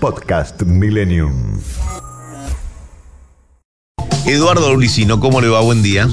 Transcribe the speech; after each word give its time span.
Podcast 0.00 0.64
Millennium. 0.64 1.60
Eduardo 4.26 4.72
Ulicino, 4.72 5.20
¿cómo 5.20 5.40
le 5.40 5.48
va? 5.48 5.60
Buen 5.60 5.82
día. 5.82 6.08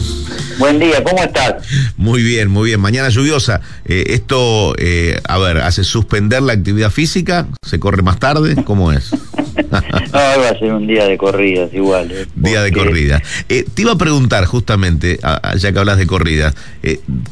Buen 0.60 0.80
día, 0.80 1.04
¿cómo 1.04 1.22
estás? 1.22 1.56
Muy 1.98 2.24
bien, 2.24 2.50
muy 2.50 2.70
bien. 2.70 2.80
Mañana 2.80 3.10
lluviosa. 3.10 3.62
Eh, 3.86 4.06
esto, 4.08 4.74
eh, 4.78 5.20
a 5.28 5.38
ver, 5.38 5.58
¿hace 5.58 5.84
suspender 5.84 6.42
la 6.42 6.54
actividad 6.54 6.90
física? 6.90 7.48
¿Se 7.62 7.80
corre 7.80 8.02
más 8.02 8.18
tarde? 8.18 8.64
¿Cómo 8.64 8.92
es? 8.92 9.12
no, 9.72 9.80
va 10.12 10.50
a 10.50 10.58
ser 10.58 10.74
un 10.74 10.88
día 10.88 11.06
de 11.06 11.18
corridas 11.18 11.72
igual. 11.74 12.12
Eh, 12.12 12.26
día 12.36 12.64
de 12.64 12.72
corrida. 12.72 13.22
Te 13.48 13.82
iba 13.82 13.92
a 13.92 13.98
preguntar 13.98 14.46
justamente, 14.46 15.20
ya 15.58 15.72
que 15.72 15.80
hablas 15.80 15.98
de 15.98 16.08
corridas, 16.08 16.56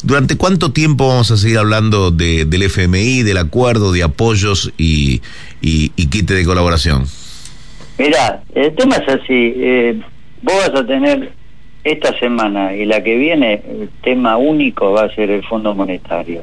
¿durante 0.04 0.38
cuánto 0.38 0.72
tiempo 0.72 1.08
vamos 1.08 1.32
a 1.32 1.38
seguir 1.38 1.58
hablando 1.58 2.12
de, 2.12 2.46
del 2.46 2.64
FMI, 2.64 3.24
del 3.24 3.38
acuerdo, 3.38 3.92
de 3.92 4.04
apoyos 4.04 4.72
y, 4.78 5.22
y, 5.62 5.92
y 5.96 6.08
kit 6.08 6.30
de 6.30 6.46
colaboración? 6.46 7.06
Mira, 7.98 8.44
el 8.54 8.76
tema 8.76 8.98
es 8.98 9.08
así. 9.10 10.04
Vos 10.42 10.56
vas 10.56 10.82
a 10.82 10.86
tener 10.86 11.32
esta 11.86 12.18
semana 12.18 12.74
y 12.74 12.86
la 12.86 13.04
que 13.04 13.16
viene, 13.16 13.62
el 13.70 13.90
tema 14.02 14.38
único 14.38 14.92
va 14.92 15.04
a 15.04 15.16
ser 15.16 15.30
el 15.30 15.44
Fondo 15.44 15.76
Monetario. 15.76 16.42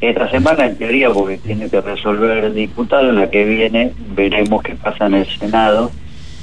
Esta 0.00 0.30
semana, 0.30 0.66
en 0.66 0.76
teoría, 0.76 1.10
porque 1.10 1.38
tiene 1.38 1.70
que 1.70 1.80
resolver 1.80 2.44
el 2.44 2.54
diputado, 2.54 3.10
la 3.10 3.30
que 3.30 3.44
viene 3.44 3.92
veremos 4.14 4.62
qué 4.62 4.74
pasa 4.74 5.06
en 5.06 5.14
el 5.14 5.26
Senado, 5.26 5.90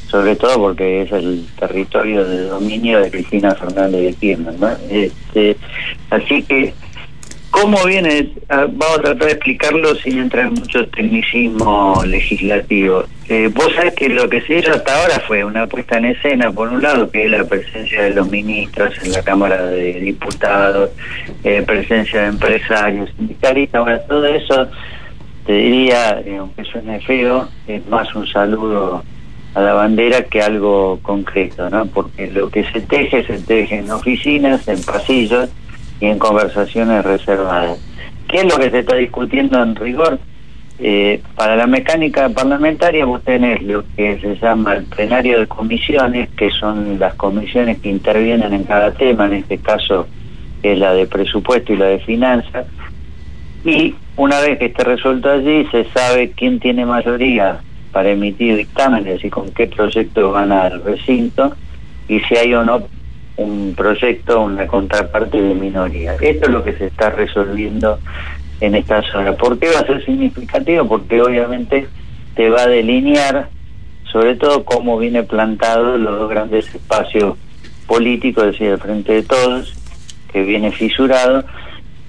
sobre 0.07 0.35
todo 0.35 0.55
porque 0.55 1.03
es 1.03 1.11
el 1.11 1.45
territorio 1.59 2.25
de 2.25 2.45
dominio 2.45 2.99
de 2.99 3.11
Cristina 3.11 3.53
Fernández 3.53 4.01
de 4.01 4.13
Kirchner. 4.15 4.59
¿no? 4.59 4.69
Este, 4.89 5.55
así 6.09 6.41
que 6.41 6.73
¿Cómo 7.51 7.83
viene? 7.85 8.29
Ah, 8.47 8.67
vamos 8.69 8.99
a 8.99 9.01
tratar 9.01 9.27
de 9.27 9.31
explicarlo 9.33 9.95
sin 9.95 10.19
entrar 10.19 10.47
en 10.47 10.53
mucho 10.53 10.87
tecnicismo 10.87 12.01
legislativo. 12.05 13.03
Eh, 13.27 13.49
vos 13.53 13.73
sabés 13.75 13.95
que 13.95 14.09
lo 14.09 14.29
que 14.29 14.41
se 14.41 14.59
hizo 14.59 14.71
hasta 14.71 15.01
ahora 15.01 15.19
fue 15.27 15.43
una 15.43 15.65
puesta 15.67 15.97
en 15.97 16.05
escena, 16.05 16.51
por 16.51 16.69
un 16.69 16.81
lado, 16.81 17.09
que 17.09 17.25
es 17.25 17.31
la 17.31 17.43
presencia 17.43 18.03
de 18.03 18.11
los 18.11 18.29
ministros 18.29 18.93
en 19.03 19.11
la 19.11 19.23
Cámara 19.23 19.65
de 19.65 19.93
Diputados, 19.99 20.91
eh, 21.43 21.63
presencia 21.65 22.21
de 22.21 22.27
empresarios, 22.27 23.09
sindicalistas, 23.17 23.83
bueno, 23.83 23.99
todo 24.07 24.25
eso, 24.25 24.67
te 25.45 25.53
diría, 25.53 26.21
eh, 26.21 26.37
aunque 26.37 26.63
suene 26.65 26.99
feo, 27.01 27.49
es 27.67 27.85
más 27.87 28.13
un 28.15 28.27
saludo 28.27 29.03
a 29.55 29.59
la 29.59 29.73
bandera 29.73 30.23
que 30.23 30.41
algo 30.41 30.99
concreto, 31.01 31.69
¿no? 31.69 31.87
Porque 31.87 32.27
lo 32.27 32.49
que 32.49 32.63
se 32.71 32.81
teje, 32.81 33.25
se 33.25 33.39
teje 33.39 33.79
en 33.79 33.91
oficinas, 33.91 34.67
en 34.67 34.81
pasillos, 34.83 35.49
y 35.99 36.05
en 36.05 36.19
conversaciones 36.19 37.03
reservadas. 37.03 37.79
¿Qué 38.27 38.37
es 38.37 38.45
lo 38.45 38.57
que 38.57 38.69
se 38.69 38.79
está 38.79 38.95
discutiendo 38.95 39.61
en 39.61 39.75
rigor? 39.75 40.19
Eh, 40.81 41.21
para 41.35 41.57
la 41.57 41.67
mecánica 41.67 42.29
parlamentaria 42.29 43.03
vos 43.03 43.21
tenés 43.23 43.61
lo 43.63 43.83
que 43.97 44.17
se 44.21 44.37
llama 44.37 44.75
el 44.75 44.85
plenario 44.85 45.39
de 45.39 45.47
comisiones, 45.47 46.29
que 46.37 46.49
son 46.51 46.97
las 46.97 47.15
comisiones 47.15 47.79
que 47.79 47.89
intervienen 47.89 48.53
en 48.53 48.63
cada 48.63 48.93
tema, 48.93 49.25
en 49.25 49.33
este 49.33 49.57
caso 49.57 50.07
es 50.63 50.79
la 50.79 50.93
de 50.93 51.05
presupuesto 51.05 51.73
y 51.73 51.77
la 51.77 51.87
de 51.87 51.99
finanzas, 51.99 52.65
y 53.65 53.93
una 54.15 54.39
vez 54.39 54.57
que 54.57 54.67
esté 54.67 54.85
resuelto 54.85 55.29
allí 55.29 55.65
se 55.69 55.83
sabe 55.93 56.31
quién 56.31 56.61
tiene 56.61 56.85
mayoría 56.85 57.59
para 57.91 58.11
emitir 58.11 58.55
dictámenes 58.55 59.23
y 59.23 59.29
con 59.29 59.51
qué 59.51 59.67
proyecto 59.67 60.31
van 60.31 60.53
al 60.53 60.81
recinto, 60.81 61.55
y 62.07 62.21
si 62.21 62.37
hay 62.37 62.53
o 62.53 62.63
no 62.63 62.83
un 63.39 63.73
proyecto, 63.75 64.41
una 64.41 64.67
contraparte 64.67 65.41
de 65.41 65.55
minoría. 65.55 66.15
Esto 66.19 66.45
es 66.45 66.51
lo 66.51 66.63
que 66.63 66.73
se 66.73 66.87
está 66.87 67.09
resolviendo 67.09 67.99
en 68.59 68.75
esta 68.75 69.01
zona. 69.03 69.33
¿Por 69.33 69.57
qué 69.57 69.69
va 69.69 69.79
a 69.79 69.85
ser 69.85 70.03
significativo? 70.05 70.87
Porque 70.87 71.21
obviamente 71.21 71.87
te 72.35 72.49
va 72.49 72.63
a 72.63 72.67
delinear 72.67 73.49
sobre 74.11 74.35
todo 74.35 74.65
cómo 74.65 74.97
viene 74.97 75.23
plantado 75.23 75.97
los 75.97 76.19
dos 76.19 76.29
grandes 76.29 76.73
espacios 76.73 77.37
políticos, 77.87 78.45
es 78.45 78.51
decir, 78.53 78.67
el 78.67 78.79
Frente 78.79 79.13
de 79.13 79.23
Todos, 79.23 79.73
que 80.31 80.43
viene 80.43 80.71
fisurado, 80.71 81.45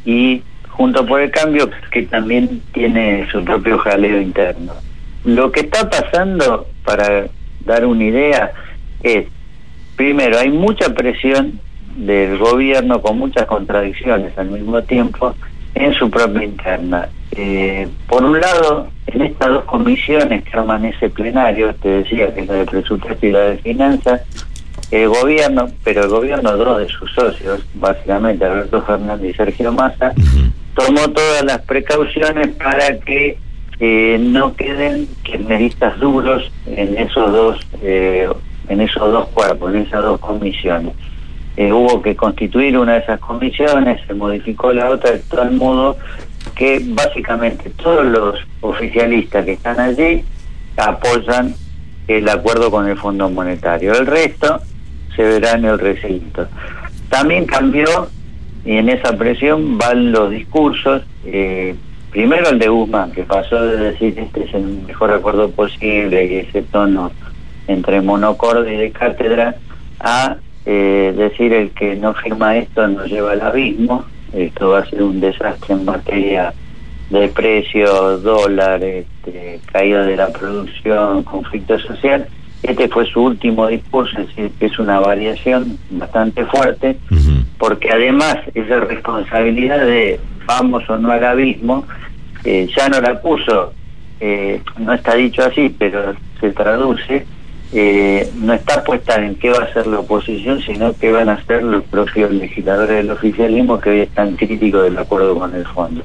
y 0.05 0.43
junto 0.69 1.05
por 1.05 1.21
el 1.21 1.31
cambio, 1.31 1.71
que 1.91 2.03
también 2.03 2.63
tiene 2.73 3.29
su 3.31 3.45
propio 3.45 3.79
jaleo 3.79 4.21
interno. 4.21 4.73
Lo 5.25 5.53
que 5.53 5.61
está 5.61 5.89
pasando, 5.89 6.67
para 6.85 7.27
dar 7.65 7.85
una 7.85 8.05
idea, 8.05 8.53
es 9.03 9.27
primero, 10.01 10.39
hay 10.39 10.49
mucha 10.49 10.95
presión 10.95 11.61
del 11.95 12.39
gobierno 12.39 13.03
con 13.03 13.19
muchas 13.19 13.45
contradicciones 13.45 14.33
al 14.39 14.49
mismo 14.49 14.81
tiempo 14.81 15.35
en 15.75 15.93
su 15.93 16.09
propia 16.09 16.43
interna. 16.43 17.07
Eh, 17.33 17.87
por 18.09 18.25
un 18.25 18.41
lado, 18.41 18.89
en 19.09 19.21
estas 19.21 19.51
dos 19.51 19.65
comisiones 19.65 20.43
que 20.43 20.57
arman 20.57 20.87
ese 20.87 21.11
plenario, 21.11 21.75
te 21.75 21.89
decía 21.89 22.33
que 22.33 22.41
es 22.41 22.49
la 22.49 22.55
de 22.55 22.65
presupuesto 22.65 23.27
y 23.27 23.31
la 23.31 23.41
de 23.41 23.59
finanzas, 23.59 24.23
el 24.91 25.11
gobierno, 25.11 25.69
pero 25.85 26.05
el 26.05 26.09
gobierno, 26.09 26.57
dos 26.57 26.79
de 26.79 26.89
sus 26.89 27.13
socios, 27.13 27.61
básicamente 27.75 28.47
Alberto 28.47 28.81
Fernández 28.81 29.35
y 29.35 29.37
Sergio 29.37 29.71
Massa, 29.71 30.15
tomó 30.75 31.11
todas 31.11 31.45
las 31.45 31.61
precauciones 31.61 32.49
para 32.57 32.99
que 33.01 33.37
eh, 33.81 34.17
no 34.19 34.57
queden 34.57 35.09
kirchneristas 35.25 36.01
duros 36.01 36.51
en 36.65 36.97
esos 36.97 37.31
dos 37.31 37.61
eh, 37.83 38.27
en 38.71 38.81
esos 38.81 39.13
dos 39.13 39.29
cuerpos, 39.29 39.75
en 39.75 39.83
esas 39.83 40.03
dos 40.03 40.21
comisiones. 40.21 40.95
Eh, 41.57 41.73
hubo 41.73 42.01
que 42.01 42.15
constituir 42.15 42.79
una 42.79 42.95
de 42.95 43.01
esas 43.01 43.21
comisiones, 43.21 44.01
se 44.07 44.15
modificó 44.15 44.73
la 44.73 44.89
otra 44.89 45.11
de 45.11 45.19
tal 45.19 45.51
modo 45.51 45.99
que 46.55 46.81
básicamente 46.83 47.71
todos 47.71 48.07
los 48.07 48.37
oficialistas 48.61 49.45
que 49.45 49.53
están 49.53 49.79
allí 49.81 50.25
apoyan 50.77 51.55
el 52.07 52.29
acuerdo 52.29 52.71
con 52.71 52.89
el 52.89 52.97
Fondo 52.97 53.29
Monetario. 53.29 53.93
El 53.93 54.07
resto 54.07 54.61
se 55.17 55.23
verá 55.23 55.53
en 55.53 55.65
el 55.65 55.79
recinto. 55.79 56.47
También 57.09 57.47
cambió, 57.47 58.09
y 58.65 58.77
en 58.77 58.89
esa 58.89 59.17
presión 59.17 59.79
van 59.79 60.13
los 60.13 60.31
discursos, 60.31 61.03
eh, 61.25 61.75
primero 62.11 62.51
el 62.51 62.61
de 62.61 62.69
Guzmán, 62.69 63.11
que 63.11 63.25
pasó 63.25 63.61
de 63.63 63.91
decir 63.91 64.17
este 64.17 64.45
es 64.45 64.55
el 64.55 64.83
mejor 64.87 65.11
acuerdo 65.11 65.51
posible 65.51 66.25
y 66.25 66.37
ese 66.37 66.63
tono 66.63 67.11
entre 67.71 68.01
monocorde 68.01 68.75
y 68.75 68.77
de 68.77 68.91
cátedra 68.91 69.55
a 70.01 70.37
eh, 70.67 71.15
decir 71.17 71.53
el 71.53 71.71
que 71.71 71.97
no 71.97 72.15
firma 72.15 72.57
esto 72.57 72.87
nos 72.89 73.09
lleva 73.09 73.33
al 73.33 73.41
abismo, 73.41 74.05
esto 74.33 74.71
va 74.71 74.81
a 74.81 74.87
ser 74.87 75.03
un 75.03 75.21
desastre 75.21 75.75
en 75.75 75.85
materia 75.85 76.53
de 77.11 77.29
precios, 77.29 78.23
dólares, 78.23 79.07
este, 79.25 79.61
caída 79.73 80.05
de 80.05 80.17
la 80.17 80.29
producción, 80.29 81.23
conflicto 81.25 81.79
social. 81.81 82.27
Este 82.63 82.89
fue 82.89 83.07
su 83.07 83.23
último 83.23 83.67
discurso, 83.67 84.21
es 84.21 84.29
decir, 84.29 84.51
que 84.59 84.67
es 84.67 84.79
una 84.79 85.01
variación 85.01 85.79
bastante 85.91 86.45
fuerte, 86.45 86.99
porque 87.59 87.91
además 87.91 88.37
esa 88.55 88.81
responsabilidad 88.81 89.87
de 89.87 90.21
vamos 90.45 90.89
o 90.91 90.99
no 90.99 91.11
al 91.11 91.25
abismo, 91.25 91.87
eh, 92.45 92.69
ya 92.77 92.89
no 92.89 93.01
la 93.01 93.21
puso, 93.21 93.73
eh, 94.21 94.61
no 94.79 94.93
está 94.93 95.15
dicho 95.15 95.43
así, 95.43 95.75
pero 95.79 96.15
se 96.39 96.51
traduce 96.51 97.27
eh, 97.73 98.29
no 98.35 98.53
está 98.53 98.83
puesta 98.83 99.25
en 99.25 99.37
qué 99.37 99.51
va 99.51 99.65
a 99.65 99.73
ser 99.73 99.87
la 99.87 100.01
oposición, 100.01 100.61
sino 100.61 100.93
qué 100.95 101.13
van 101.13 101.29
a 101.29 101.35
hacer 101.35 101.63
los 101.63 101.85
propios 101.85 102.33
legisladores 102.33 102.97
del 102.97 103.11
oficialismo 103.11 103.79
que 103.79 103.91
hoy 103.91 104.01
están 104.01 104.35
críticos 104.37 104.83
del 104.85 104.99
acuerdo 104.99 105.39
con 105.39 105.55
el 105.55 105.65
fondo. 105.67 106.03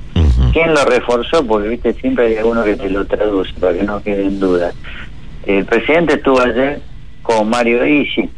¿Quién 0.54 0.74
lo 0.74 0.86
reforzó? 0.86 1.46
Porque 1.46 1.70
viste 1.70 1.94
siempre 1.94 2.28
hay 2.28 2.38
alguno 2.38 2.64
que 2.64 2.76
te 2.76 2.90
lo 2.90 3.06
traduce 3.06 3.52
para 3.60 3.74
que 3.74 3.84
no 3.84 4.02
queden 4.02 4.40
dudas. 4.40 4.76
El 5.46 5.66
presidente 5.66 6.14
estuvo 6.14 6.40
ayer 6.40 6.82
con 7.24 7.50
Mario 7.50 7.86
Isi, 7.86 8.30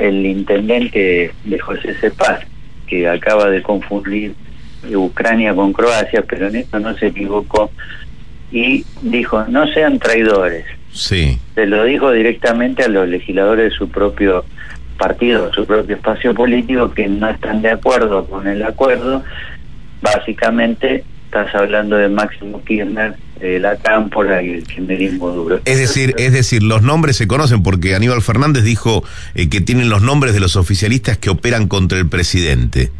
el 0.00 0.26
intendente 0.26 1.32
de 1.44 1.58
José 1.58 1.94
Cepaz, 1.94 2.40
que 2.86 3.08
acaba 3.08 3.48
de 3.48 3.62
confundir 3.62 4.34
Ucrania 4.94 5.54
con 5.54 5.72
Croacia, 5.72 6.24
pero 6.28 6.48
en 6.48 6.56
esto 6.56 6.80
no 6.80 6.94
se 6.96 7.06
equivocó 7.08 7.70
y 8.50 8.84
dijo, 9.00 9.44
no 9.48 9.66
sean 9.68 9.98
traidores. 9.98 10.64
Sí. 10.92 11.38
Se 11.54 11.66
lo 11.66 11.84
dijo 11.84 12.12
directamente 12.12 12.84
a 12.84 12.88
los 12.88 13.08
legisladores 13.08 13.72
de 13.72 13.76
su 13.76 13.88
propio 13.88 14.44
partido, 14.98 15.52
su 15.52 15.66
propio 15.66 15.96
espacio 15.96 16.34
político, 16.34 16.92
que 16.92 17.08
no 17.08 17.28
están 17.28 17.62
de 17.62 17.70
acuerdo 17.70 18.26
con 18.26 18.46
el 18.46 18.62
acuerdo. 18.62 19.22
Básicamente 20.00 21.04
estás 21.24 21.54
hablando 21.54 21.96
de 21.96 22.08
Máximo 22.08 22.62
Kirchner, 22.62 23.16
la 23.60 23.76
cámpora 23.76 24.42
y 24.42 24.50
el 24.50 24.64
kirchnerismo 24.64 25.30
duro. 25.30 25.60
Es 25.64 25.78
decir, 25.78 26.14
es 26.18 26.32
decir, 26.32 26.62
los 26.62 26.82
nombres 26.82 27.16
se 27.16 27.26
conocen 27.26 27.62
porque 27.62 27.94
Aníbal 27.94 28.22
Fernández 28.22 28.62
dijo 28.62 29.02
eh, 29.34 29.48
que 29.48 29.60
tienen 29.60 29.88
los 29.88 30.02
nombres 30.02 30.34
de 30.34 30.40
los 30.40 30.56
oficialistas 30.56 31.18
que 31.18 31.30
operan 31.30 31.66
contra 31.66 31.98
el 31.98 32.08
presidente. 32.08 32.90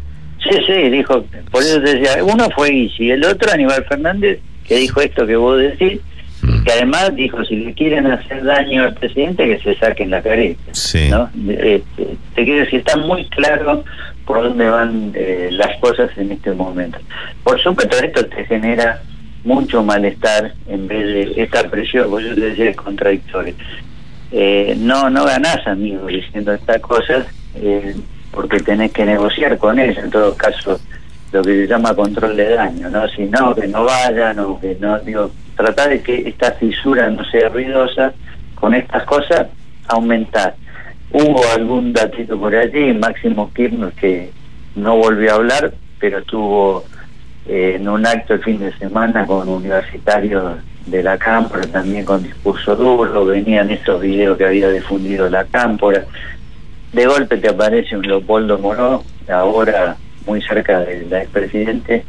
Sí, 0.43 0.57
sí, 0.67 0.89
dijo, 0.89 1.25
por 1.51 1.61
eso 1.63 1.81
te 1.81 1.95
decía, 1.95 2.23
uno 2.23 2.49
fue 2.53 2.73
y 2.73 3.11
el 3.11 3.23
otro 3.23 3.51
Aníbal 3.53 3.85
Fernández 3.85 4.39
que 4.67 4.77
dijo 4.77 5.01
esto 5.01 5.25
que 5.25 5.35
vos 5.35 5.59
decís. 5.59 5.99
Que 6.63 6.71
además 6.71 7.15
dijo, 7.15 7.43
si 7.45 7.57
le 7.57 7.73
quieren 7.73 8.07
hacer 8.07 8.43
daño 8.43 8.83
al 8.83 8.93
presidente, 8.93 9.45
que 9.45 9.59
se 9.59 9.75
saquen 9.79 10.09
la 10.09 10.21
careta. 10.21 10.71
¿no? 11.09 11.29
Este, 11.49 12.17
te 12.35 12.43
quiero 12.43 12.63
decir, 12.63 12.79
está 12.79 12.97
muy 12.97 13.25
claro 13.29 13.83
por 14.25 14.43
dónde 14.43 14.69
van 14.69 15.11
eh, 15.15 15.49
las 15.51 15.77
cosas 15.79 16.09
en 16.17 16.31
este 16.31 16.51
momento. 16.51 16.99
Por 17.43 17.61
supuesto, 17.61 17.97
esto 17.97 18.25
te 18.27 18.45
genera 18.45 19.01
mucho 19.43 19.83
malestar 19.83 20.53
en 20.67 20.87
vez 20.87 21.05
de 21.35 21.43
esta 21.43 21.69
presión, 21.69 22.09
pues 22.09 22.25
yo 22.27 22.35
te 22.35 22.41
decía, 22.41 22.69
es 22.69 22.77
contradictorio. 22.77 23.53
Eh, 24.31 24.75
no, 24.77 25.09
no 25.09 25.25
ganás, 25.25 25.67
amigo, 25.67 26.07
diciendo 26.07 26.53
estas 26.53 26.79
cosas, 26.79 27.25
eh, 27.55 27.95
porque 28.31 28.59
tenés 28.61 28.91
que 28.91 29.05
negociar 29.05 29.57
con 29.57 29.77
ellos, 29.79 29.97
en 29.97 30.09
todo 30.09 30.35
caso, 30.35 30.79
lo 31.31 31.41
que 31.41 31.51
se 31.51 31.67
llama 31.67 31.95
control 31.95 32.37
de 32.37 32.49
daño, 32.49 32.89
¿no? 32.89 33.07
Si 33.09 33.23
no, 33.25 33.53
que 33.53 33.67
no 33.67 33.83
vayan, 33.83 34.39
o 34.39 34.59
que 34.59 34.77
no, 34.79 34.99
digo, 34.99 35.31
tratar 35.63 35.89
de 35.89 36.01
que 36.01 36.27
esta 36.27 36.51
fisura 36.51 37.09
no 37.09 37.23
sea 37.23 37.47
ruidosa, 37.47 38.13
con 38.55 38.73
estas 38.73 39.03
cosas, 39.03 39.47
aumentar. 39.87 40.55
Hubo 41.11 41.41
algún 41.55 41.93
datito 41.93 42.37
por 42.37 42.53
allí, 42.53 42.93
Máximo 42.93 43.49
Kirchner, 43.53 43.93
que 43.93 44.31
no 44.75 44.97
volvió 44.97 45.31
a 45.31 45.35
hablar, 45.35 45.73
pero 45.99 46.19
estuvo 46.19 46.83
eh, 47.47 47.77
en 47.77 47.87
un 47.87 48.05
acto 48.05 48.33
el 48.33 48.43
fin 48.43 48.59
de 48.59 48.73
semana 48.77 49.25
con 49.25 49.47
universitarios 49.47 50.57
de 50.85 51.01
la 51.01 51.17
Cámpora, 51.17 51.61
también 51.67 52.03
con 52.03 52.23
discurso 52.23 52.75
duro, 52.75 53.25
venían 53.25 53.71
estos 53.71 54.01
videos 54.01 54.37
que 54.37 54.45
había 54.45 54.69
difundido 54.69 55.29
la 55.29 55.45
Cámpora. 55.45 56.03
De 56.91 57.05
golpe 57.05 57.37
te 57.37 57.47
aparece 57.47 57.95
un 57.95 58.05
Leopoldo 58.05 58.57
Moró, 58.57 59.01
ahora 59.29 59.95
muy 60.25 60.41
cerca 60.41 60.81
del 60.81 61.11
expresidente, 61.13 62.03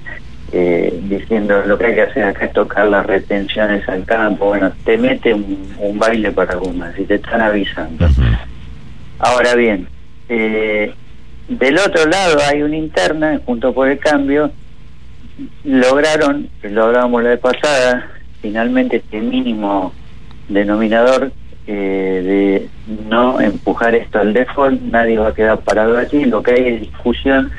eh, 0.56 1.00
diciendo 1.08 1.64
lo 1.66 1.76
que 1.76 1.86
hay 1.86 1.94
que 1.96 2.02
hacer 2.02 2.22
acá 2.22 2.44
es 2.44 2.52
tocar 2.52 2.86
las 2.86 3.04
retenciones 3.04 3.88
al 3.88 4.04
campo. 4.04 4.46
Bueno, 4.46 4.70
te 4.84 4.96
mete 4.96 5.34
un, 5.34 5.98
baile 5.98 6.30
para 6.30 6.52
algunas 6.52 6.96
y 6.96 7.02
te 7.02 7.16
están 7.16 7.40
avisando. 7.40 8.06
Ahora 9.18 9.56
bien, 9.56 9.88
eh, 10.28 10.94
del 11.48 11.76
otro 11.76 12.06
lado 12.06 12.38
hay 12.48 12.62
una 12.62 12.76
interna, 12.76 13.40
junto 13.44 13.74
por 13.74 13.88
el 13.88 13.98
cambio, 13.98 14.52
lograron, 15.64 16.48
lo 16.62 16.84
hablábamos 16.84 17.24
la 17.24 17.30
vez 17.30 17.40
pasada, 17.40 18.12
finalmente 18.40 18.98
este 18.98 19.20
mínimo 19.20 19.92
denominador 20.48 21.32
eh, 21.66 22.68
de 22.86 22.94
no 23.08 23.40
empujar 23.40 23.96
esto 23.96 24.20
al 24.20 24.32
default, 24.32 24.80
nadie 24.82 25.18
va 25.18 25.30
a 25.30 25.34
quedar 25.34 25.58
parado 25.62 25.98
allí, 25.98 26.26
lo 26.26 26.44
que 26.44 26.52
hay 26.52 26.68
es 26.74 26.80
discusión 26.82 27.50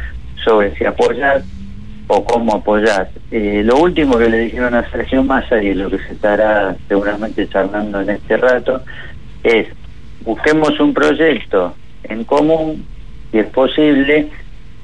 sobre 0.45 0.73
si 0.77 0.85
apoyar 0.85 1.43
o 2.07 2.23
cómo 2.23 2.55
apoyar. 2.55 3.09
Eh, 3.31 3.61
lo 3.63 3.77
último 3.77 4.17
que 4.17 4.29
le 4.29 4.39
dijeron 4.39 4.75
a 4.75 4.89
Sergio 4.89 5.23
Massa 5.23 5.61
y 5.61 5.73
lo 5.73 5.89
que 5.89 5.97
se 5.99 6.13
estará 6.13 6.75
seguramente 6.87 7.47
charlando 7.47 8.01
en 8.01 8.11
este 8.11 8.37
rato 8.37 8.81
es 9.43 9.67
busquemos 10.21 10.79
un 10.79 10.93
proyecto 10.93 11.75
en 12.03 12.23
común, 12.23 12.85
si 13.31 13.39
es 13.39 13.47
posible, 13.47 14.29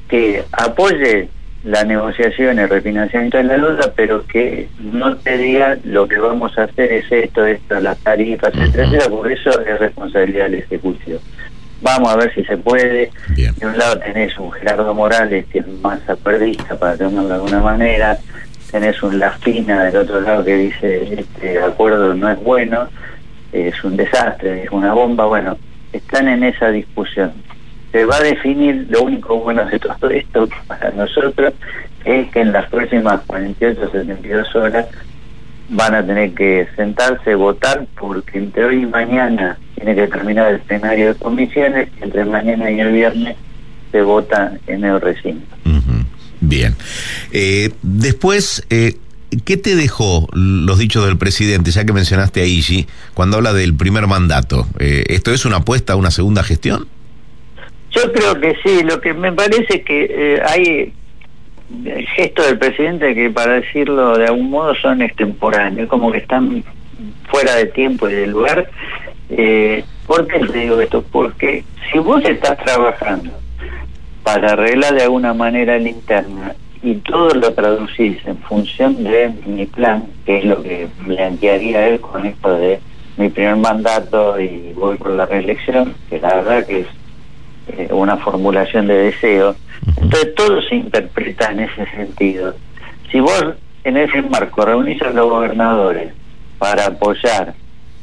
que 0.07 0.43
apoye 0.51 1.29
la 1.63 1.83
negociación, 1.83 2.57
el 2.57 2.69
refinanciamiento 2.69 3.37
de 3.37 3.43
la 3.43 3.57
deuda, 3.57 3.93
pero 3.95 4.25
que 4.25 4.67
no 4.79 5.15
te 5.17 5.37
diga 5.37 5.77
lo 5.83 6.07
que 6.07 6.17
vamos 6.17 6.57
a 6.57 6.63
hacer 6.63 6.91
es 6.91 7.11
esto, 7.11 7.45
esto, 7.45 7.79
las 7.79 7.99
tarifas, 7.99 8.51
etcétera, 8.55 9.07
por 9.09 9.31
eso 9.31 9.51
es 9.61 9.79
responsabilidad 9.79 10.45
del 10.45 10.55
Ejecutivo. 10.55 11.19
Vamos 11.81 12.13
a 12.13 12.15
ver 12.15 12.33
si 12.33 12.43
se 12.43 12.57
puede. 12.57 13.09
De 13.35 13.65
un 13.65 13.77
lado 13.77 13.99
tenés 13.99 14.37
un 14.37 14.51
Gerardo 14.51 14.93
Morales 14.93 15.45
que 15.47 15.59
es 15.59 15.67
más 15.81 15.99
acuerdista, 16.07 16.75
para 16.77 16.95
tenerlo 16.95 17.27
de 17.27 17.33
alguna 17.33 17.59
manera, 17.59 18.17
tenés 18.71 19.01
un 19.03 19.19
Laspina 19.19 19.83
del 19.85 19.97
otro 19.97 20.21
lado 20.21 20.45
que 20.45 20.55
dice 20.55 21.19
este 21.19 21.59
acuerdo 21.59 22.13
no 22.13 22.29
es 22.29 22.39
bueno, 22.41 22.87
es 23.51 23.83
un 23.83 23.97
desastre, 23.97 24.63
es 24.63 24.71
una 24.71 24.93
bomba, 24.93 25.25
bueno, 25.25 25.57
están 25.91 26.27
en 26.27 26.43
esa 26.43 26.69
discusión. 26.69 27.33
Se 27.91 28.05
va 28.05 28.17
a 28.17 28.21
definir 28.21 28.87
lo 28.89 29.03
único 29.03 29.39
bueno 29.39 29.65
de 29.65 29.77
todo 29.77 30.09
esto 30.09 30.47
para 30.67 30.91
nosotros 30.91 31.53
es 32.05 32.31
que 32.31 32.41
en 32.41 32.51
las 32.51 32.69
próximas 32.69 33.21
48 33.27 33.81
o 33.83 33.91
72 33.91 34.55
horas 34.55 34.87
van 35.71 35.95
a 35.95 36.05
tener 36.05 36.33
que 36.33 36.67
sentarse, 36.75 37.33
votar, 37.33 37.87
porque 37.99 38.37
entre 38.37 38.65
hoy 38.65 38.83
y 38.83 38.85
mañana 38.85 39.57
tiene 39.75 39.95
que 39.95 40.07
terminar 40.07 40.49
el 40.53 40.55
escenario 40.57 41.13
de 41.13 41.15
comisiones, 41.15 41.89
y 41.99 42.03
entre 42.03 42.25
mañana 42.25 42.69
y 42.69 42.79
el 42.79 42.91
viernes 42.91 43.35
se 43.91 44.01
vota 44.01 44.53
en 44.67 44.83
el 44.83 45.01
recinto. 45.01 45.55
Bien. 46.41 46.75
Eh, 47.31 47.69
después, 47.83 48.65
eh, 48.69 48.95
¿qué 49.45 49.57
te 49.57 49.75
dejó 49.75 50.27
los 50.33 50.79
dichos 50.79 51.05
del 51.05 51.17
presidente, 51.17 51.71
ya 51.71 51.85
que 51.85 51.93
mencionaste 51.93 52.41
a 52.41 52.45
Igi, 52.45 52.87
cuando 53.13 53.37
habla 53.37 53.53
del 53.53 53.75
primer 53.75 54.07
mandato? 54.07 54.67
Eh, 54.79 55.03
¿Esto 55.07 55.31
es 55.31 55.45
una 55.45 55.57
apuesta 55.57 55.93
a 55.93 55.95
una 55.95 56.11
segunda 56.11 56.43
gestión? 56.43 56.87
Yo 57.91 58.11
creo 58.11 58.39
que 58.39 58.55
sí, 58.63 58.83
lo 58.83 58.99
que 58.99 59.13
me 59.13 59.31
parece 59.31 59.83
que 59.83 60.05
eh, 60.09 60.93
hay 61.85 62.05
gestos 62.15 62.47
del 62.47 62.57
presidente 62.57 63.15
que 63.15 63.29
para 63.29 63.53
decirlo 63.53 64.17
de 64.17 64.25
algún 64.25 64.49
modo 64.49 64.75
son 64.75 65.01
extemporáneos, 65.01 65.89
como 65.89 66.11
que 66.11 66.19
están 66.19 66.63
fuera 67.29 67.55
de 67.55 67.65
tiempo 67.67 68.09
y 68.09 68.13
de 68.13 68.27
lugar. 68.27 68.69
Eh, 69.29 69.83
¿Por 70.05 70.27
qué 70.27 70.39
te 70.39 70.59
digo 70.59 70.79
esto? 70.81 71.03
Porque 71.11 71.63
si 71.91 71.99
vos 71.99 72.23
estás 72.25 72.57
trabajando 72.57 73.31
para 74.23 74.51
arreglar 74.51 74.93
de 74.93 75.03
alguna 75.03 75.33
manera 75.33 75.77
la 75.79 75.89
interna 75.89 76.55
y 76.83 76.95
todo 76.95 77.33
lo 77.35 77.53
traducís 77.53 78.17
en 78.25 78.37
función 78.39 79.03
de 79.03 79.31
mi 79.45 79.65
plan, 79.65 80.05
que 80.25 80.39
es 80.39 80.45
lo 80.45 80.61
que 80.61 80.87
plantearía 81.05 81.87
él 81.87 82.01
con 82.01 82.25
esto 82.25 82.57
de 82.57 82.79
mi 83.17 83.29
primer 83.29 83.55
mandato 83.57 84.39
y 84.39 84.73
voy 84.75 84.97
por 84.97 85.11
la 85.11 85.25
reelección, 85.25 85.93
que 86.09 86.19
la 86.19 86.35
verdad 86.35 86.65
que 86.65 86.81
es 86.81 86.87
eh, 87.77 87.87
una 87.91 88.17
formulación 88.17 88.87
de 88.87 88.97
deseo. 88.97 89.55
Entonces 89.97 90.35
todo 90.35 90.61
se 90.61 90.75
interpreta 90.75 91.51
en 91.51 91.61
ese 91.61 91.85
sentido. 91.91 92.55
Si 93.11 93.19
vos 93.19 93.45
en 93.83 93.97
ese 93.97 94.21
marco 94.21 94.65
reunís 94.65 95.01
a 95.01 95.09
los 95.09 95.29
gobernadores 95.29 96.13
para 96.57 96.87
apoyar 96.87 97.53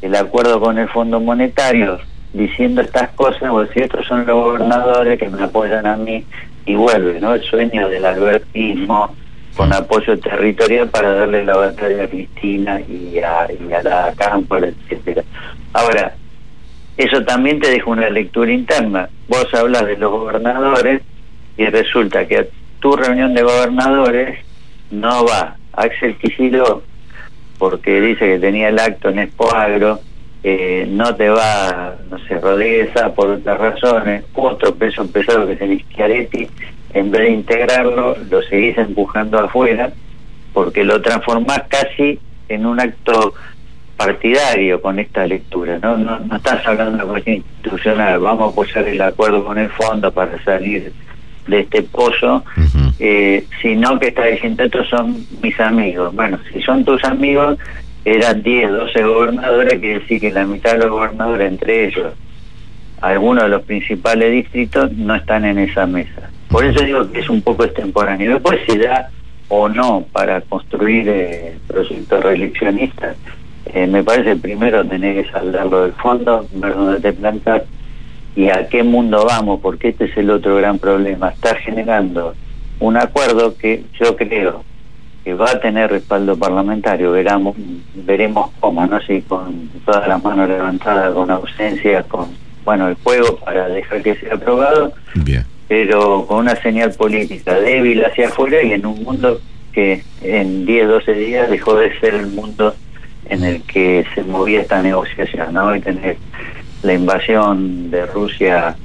el 0.03 0.15
acuerdo 0.15 0.61
con 0.61 0.79
el 0.79 0.89
Fondo 0.89 1.21
Monetario, 1.21 1.99
diciendo 2.33 2.81
estas 2.83 3.11
cosas, 3.11 3.51
vos 3.51 3.69
decís, 3.69 3.85
estos 3.85 4.07
son 4.07 4.27
los 4.27 4.37
gobernadores 4.37 5.19
que 5.19 5.29
me 5.29 5.43
apoyan 5.43 5.87
a 5.87 5.97
mí, 5.97 6.25
y 6.67 6.75
vuelve, 6.75 7.21
¿no? 7.21 7.35
El 7.35 7.43
sueño 7.43 7.89
del 7.89 8.05
albertismo 8.05 9.15
con 9.57 9.73
apoyo 9.73 10.19
territorial 10.21 10.89
para 10.89 11.15
darle 11.15 11.45
la 11.45 11.57
batalla 11.57 12.05
a 12.05 12.09
Cristina 12.09 12.81
y 12.81 13.19
a, 13.19 13.49
y 13.51 13.73
a 13.73 13.83
la 13.83 14.13
Cámpora, 14.17 14.69
etcétera. 14.69 15.25
Ahora, 15.73 16.15
eso 16.99 17.23
también 17.23 17.61
te 17.61 17.71
deja 17.71 17.89
una 17.89 18.11
lectura 18.11 18.53
interna. 18.53 19.09
Vos 19.29 19.47
hablas 19.55 19.87
de 19.87 19.97
los 19.97 20.11
gobernadores 20.11 21.01
y 21.57 21.65
resulta 21.67 22.27
que 22.27 22.39
a 22.39 22.47
tu 22.81 22.97
reunión 22.97 23.35
de 23.35 23.43
gobernadores 23.43 24.41
no 24.91 25.25
va 25.25 25.57
Axel 25.73 26.17
Quisilo 26.17 26.83
porque 27.57 28.01
dice 28.01 28.27
que 28.27 28.39
tenía 28.39 28.69
el 28.69 28.79
acto 28.79 29.11
en 29.11 29.21
Expoagro, 29.21 30.01
eh, 30.43 30.87
no 30.89 31.15
te 31.15 31.29
va, 31.29 31.97
no 32.11 32.19
sé, 32.27 32.39
Rodríguez 32.39 32.91
por 33.15 33.31
otras 33.31 33.59
razones, 33.59 34.25
otro 34.35 34.75
peso 34.75 35.07
pesado 35.11 35.47
que 35.47 35.53
es 35.55 35.61
el 35.61 35.81
Schiaretti, 35.81 36.49
en 36.95 37.11
vez 37.11 37.23
de 37.23 37.31
integrarlo, 37.31 38.17
lo 38.31 38.43
seguís 38.43 38.79
empujando 38.79 39.39
afuera, 39.39 39.93
porque 40.53 40.85
lo 40.85 41.01
transformás 41.01 41.63
casi 41.69 42.19
en 42.49 42.67
un 42.67 42.81
acto 42.81 43.35
partidario 43.99 44.81
con 44.81 45.01
esta 45.01 45.27
lectura, 45.27 45.79
¿no? 45.83 45.99
No, 45.99 46.21
no 46.21 46.37
estás 46.37 46.65
hablando 46.65 46.93
de 46.93 47.03
una 47.03 47.13
cuestión 47.13 47.37
institucional, 47.37 48.21
vamos 48.21 48.49
a 48.49 48.53
apoyar 48.53 48.87
el 48.87 49.03
acuerdo 49.03 49.45
con 49.45 49.59
el 49.59 49.69
fondo 49.71 50.13
para 50.13 50.43
salir 50.45 50.93
de 51.49 51.61
este 51.61 51.83
pozo, 51.83 52.45
eh, 53.01 53.45
sino 53.61 53.99
que 53.99 54.09
está 54.09 54.27
diciendo, 54.27 54.63
estos 54.63 54.89
son 54.89 55.27
mis 55.43 55.59
amigos. 55.59 56.15
Bueno, 56.15 56.39
si 56.53 56.63
son 56.63 56.85
tus 56.85 57.03
amigos, 57.05 57.59
eran 58.05 58.41
10, 58.41 58.71
12 58.71 59.03
gobernadores, 59.03 59.81
quiere 59.81 59.99
decir 59.99 60.21
que 60.21 60.31
la 60.31 60.47
mitad 60.47 60.73
de 60.73 60.79
los 60.79 60.91
gobernadores, 60.91 61.51
entre 61.51 61.89
ellos, 61.89 62.13
algunos 63.01 63.45
de 63.45 63.51
los 63.51 63.63
principales 63.63 64.31
distritos, 64.31 64.93
no 64.93 65.17
están 65.17 65.45
en 65.45 65.59
esa 65.59 65.87
mesa. 65.87 66.31
Por 66.49 66.65
eso 66.65 66.85
digo 66.85 67.11
que 67.11 67.19
es 67.19 67.29
un 67.29 67.43
poco 67.43 67.65
extemporáneo. 67.65 68.35
Después 68.35 68.61
se 68.65 68.79
da 68.79 69.11
o 69.49 69.69
no 69.69 70.07
para 70.13 70.41
construir 70.43 71.09
eh, 71.09 71.57
proyectos 71.67 72.23
reeleccionistas 72.23 73.17
eh, 73.75 73.87
me 73.87 74.03
parece 74.03 74.37
primero 74.37 74.85
tener 74.85 75.23
que 75.23 75.31
saldarlo 75.31 75.83
del 75.83 75.93
fondo, 75.93 76.47
ver 76.53 76.75
dónde 76.75 77.01
te 77.01 77.13
plantas 77.13 77.63
y 78.37 78.49
a 78.51 78.69
qué 78.69 78.83
mundo 78.83 79.25
vamos, 79.27 79.61
porque 79.61 79.89
este 79.89 80.05
es 80.05 80.17
el 80.17 80.31
otro 80.31 80.57
gran 80.57 80.79
problema. 80.79 81.31
Está 81.31 81.57
generando 81.57 82.35
un 82.81 82.97
acuerdo 82.97 83.57
que 83.57 83.85
yo 83.99 84.17
creo 84.17 84.65
que 85.25 85.35
va 85.35 85.51
a 85.51 85.61
tener 85.61 85.91
respaldo 85.91 86.39
parlamentario, 86.39 87.13
veremos, 87.13 87.57
veremos 87.95 88.51
cómo, 88.61 88.87
no 88.87 89.01
sé, 89.03 89.23
con 89.27 89.69
todas 89.85 90.07
las 90.07 90.23
manos 90.23 90.49
levantadas, 90.49 91.13
con 91.13 91.31
ausencia, 91.31 92.03
con, 92.05 92.29
bueno, 92.65 92.89
el 92.89 92.95
juego 93.03 93.37
para 93.39 93.69
dejar 93.69 94.03
que 94.03 94.15
sea 94.15 94.35
aprobado, 94.35 94.93
pero 95.67 96.25
con 96.27 96.39
una 96.39 96.57
señal 96.57 96.93
política 96.93 97.59
débil 97.59 98.05
hacia 98.05 98.29
afuera 98.29 98.63
y 98.63 98.73
en 98.73 98.87
un 98.87 99.03
mundo 99.03 99.41
que 99.73 100.03
en 100.23 100.65
10, 100.65 100.89
12 100.89 101.13
días 101.15 101.51
dejó 101.51 101.77
de 101.77 101.99
ser 101.99 102.15
el 102.15 102.29
mundo 102.29 102.75
en 103.27 103.45
el 103.45 103.63
que 103.63 104.05
se 104.15 104.23
movía 104.23 104.63
esta 104.63 104.83
negociación, 104.83 105.55
¿no? 105.55 105.75
Y 105.75 105.81
tener 105.81 106.17
la 106.83 106.95
invasión 106.95 107.91
de 107.91 108.07
Rusia 108.07 108.77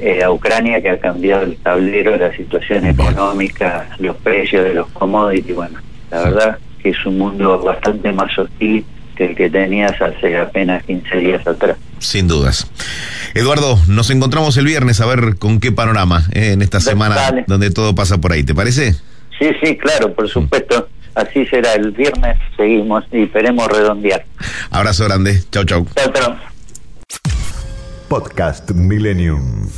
eh, 0.00 0.22
a 0.22 0.30
Ucrania 0.30 0.80
que 0.80 0.90
ha 0.90 0.98
cambiado 0.98 1.42
el 1.42 1.56
tablero, 1.56 2.16
la 2.16 2.34
situación 2.34 2.86
económica, 2.86 3.88
los 3.98 4.16
precios 4.16 4.64
de 4.64 4.74
los 4.74 4.88
commodities, 4.88 5.54
bueno, 5.54 5.78
la 6.10 6.22
verdad 6.22 6.58
que 6.82 6.90
es 6.90 7.06
un 7.06 7.18
mundo 7.18 7.58
bastante 7.60 8.10
más 8.12 8.36
hostil 8.38 8.84
que 9.14 9.26
el 9.26 9.36
que 9.36 9.50
tenías 9.50 10.00
hace 10.00 10.38
apenas 10.38 10.82
15 10.84 11.16
días 11.18 11.46
atrás. 11.46 11.76
Sin 11.98 12.26
dudas. 12.26 12.70
Eduardo, 13.34 13.78
nos 13.86 14.08
encontramos 14.08 14.56
el 14.56 14.64
viernes 14.64 15.02
a 15.02 15.06
ver 15.06 15.36
con 15.38 15.60
qué 15.60 15.72
panorama 15.72 16.24
eh, 16.32 16.52
en 16.52 16.62
esta 16.62 16.80
semana 16.80 17.16
Dale. 17.16 17.44
donde 17.46 17.70
todo 17.70 17.94
pasa 17.94 18.18
por 18.18 18.32
ahí, 18.32 18.42
¿te 18.42 18.54
parece? 18.54 18.94
Sí, 19.38 19.50
sí, 19.62 19.76
claro, 19.76 20.14
por 20.14 20.28
supuesto. 20.28 20.88
Así 21.20 21.44
será 21.46 21.74
el 21.74 21.90
viernes, 21.90 22.38
seguimos 22.56 23.04
y 23.12 23.24
esperemos 23.24 23.68
redondear. 23.68 24.24
Abrazo 24.70 25.04
grande. 25.04 25.42
Chau, 25.50 25.64
chau. 25.64 25.86
Chao, 25.94 26.12
chao. 26.14 26.36
Podcast 28.08 28.70
Millennium. 28.70 29.68